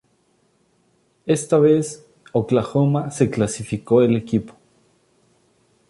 [1.27, 4.55] Esta vez Oklahoma se clasificó el equipo.